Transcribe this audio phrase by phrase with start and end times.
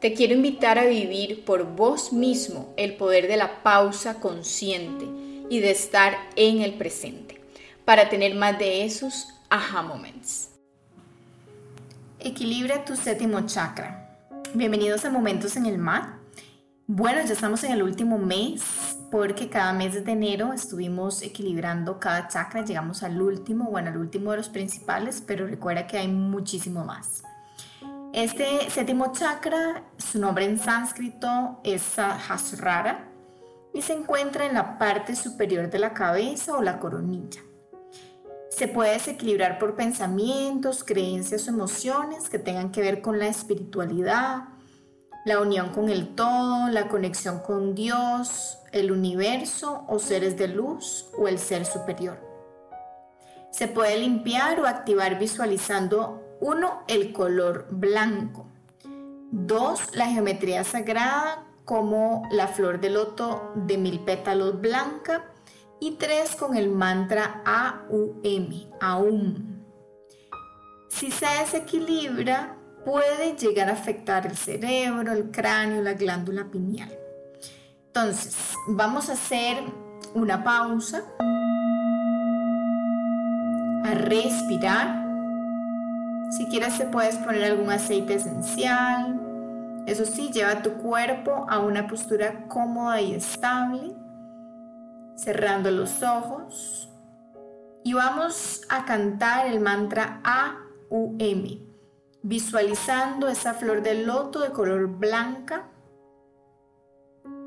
[0.00, 5.04] Te quiero invitar a vivir por vos mismo el poder de la pausa consciente
[5.50, 7.38] y de estar en el presente
[7.84, 10.52] para tener más de esos aha moments.
[12.18, 14.18] Equilibra tu séptimo chakra.
[14.54, 16.14] Bienvenidos a Momentos en el Mar.
[16.86, 22.26] Bueno, ya estamos en el último mes porque cada mes de enero estuvimos equilibrando cada
[22.26, 26.86] chakra, llegamos al último, bueno, al último de los principales, pero recuerda que hay muchísimo
[26.86, 27.22] más.
[28.12, 33.08] Este séptimo chakra, su nombre en sánscrito es Sahasrara
[33.72, 37.40] y se encuentra en la parte superior de la cabeza o la coronilla.
[38.48, 44.48] Se puede desequilibrar por pensamientos, creencias o emociones que tengan que ver con la espiritualidad,
[45.24, 51.06] la unión con el todo, la conexión con Dios, el universo o seres de luz
[51.16, 52.18] o el ser superior.
[53.52, 58.49] Se puede limpiar o activar visualizando uno, el color blanco.
[59.32, 65.26] Dos, la geometría sagrada como la flor de loto de mil pétalos blanca.
[65.78, 69.60] Y tres, con el mantra AUM, AUM.
[70.88, 76.92] Si se desequilibra, puede llegar a afectar el cerebro, el cráneo, la glándula pineal.
[77.86, 79.62] Entonces, vamos a hacer
[80.12, 81.04] una pausa,
[83.84, 84.99] a respirar
[86.30, 89.20] si quieres te puedes poner algún aceite esencial.
[89.86, 93.94] Eso sí, lleva tu cuerpo a una postura cómoda y estable,
[95.16, 96.88] cerrando los ojos.
[97.82, 101.58] Y vamos a cantar el mantra A-U-M,
[102.22, 105.68] visualizando esa flor de loto de color blanca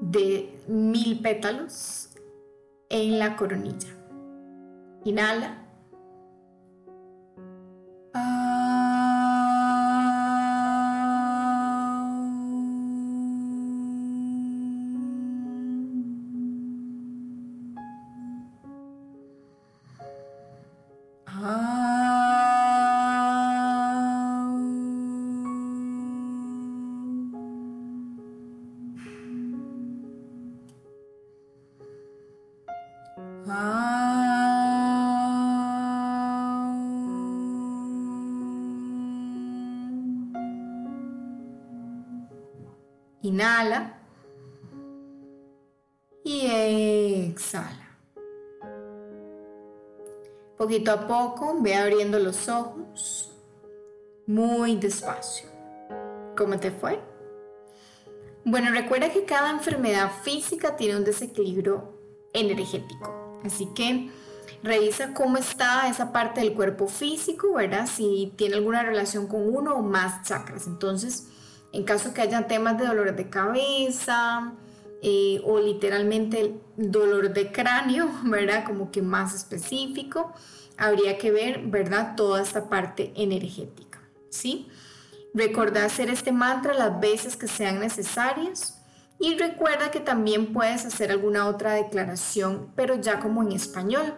[0.00, 2.08] de mil pétalos
[2.88, 3.88] en la coronilla.
[5.04, 5.61] Inhala.
[43.22, 43.98] Inhala
[46.22, 46.46] y
[47.30, 47.98] exhala.
[50.56, 53.32] Poquito a poco ve abriendo los ojos
[54.26, 55.48] muy despacio.
[56.36, 57.00] ¿Cómo te fue?
[58.44, 61.98] Bueno, recuerda que cada enfermedad física tiene un desequilibrio
[62.32, 63.21] energético.
[63.44, 64.10] Así que
[64.62, 67.86] revisa cómo está esa parte del cuerpo físico, ¿verdad?
[67.86, 70.66] Si tiene alguna relación con uno o más chakras.
[70.66, 71.28] Entonces,
[71.72, 74.52] en caso que haya temas de dolor de cabeza
[75.02, 78.64] eh, o literalmente dolor de cráneo, ¿verdad?
[78.64, 80.32] Como que más específico,
[80.76, 82.14] habría que ver, ¿verdad?
[82.16, 84.68] Toda esta parte energética, ¿sí?
[85.34, 88.81] Recordar hacer este mantra las veces que sean necesarias.
[89.22, 94.14] Y recuerda que también puedes hacer alguna otra declaración, pero ya como en español.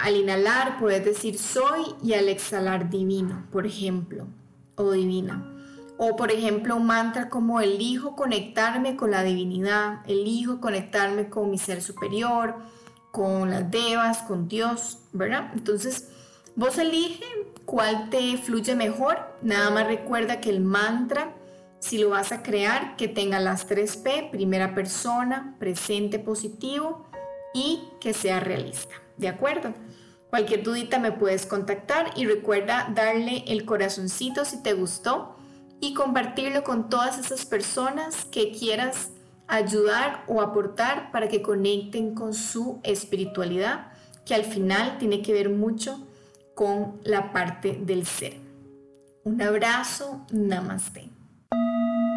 [0.00, 4.26] Al inhalar puedes decir soy y al exhalar divino, por ejemplo,
[4.74, 5.46] o divina.
[5.96, 11.58] O por ejemplo un mantra como elijo conectarme con la divinidad, elijo conectarme con mi
[11.58, 12.56] ser superior,
[13.12, 15.52] con las devas, con Dios, ¿verdad?
[15.54, 16.08] Entonces,
[16.56, 17.24] vos elige
[17.64, 19.18] cuál te fluye mejor.
[19.40, 21.36] Nada más recuerda que el mantra,
[21.80, 27.10] si lo vas a crear, que tenga las tres P, primera persona, presente positivo
[27.52, 28.94] y que sea realista.
[29.16, 29.74] ¿De acuerdo?
[30.28, 35.36] Cualquier dudita me puedes contactar y recuerda darle el corazoncito si te gustó
[35.80, 39.10] y compartirlo con todas esas personas que quieras
[39.48, 43.92] ayudar o aportar para que conecten con su espiritualidad,
[44.24, 46.06] que al final tiene que ver mucho
[46.54, 48.36] con la parte del ser.
[49.24, 51.19] Un abrazo, namaste.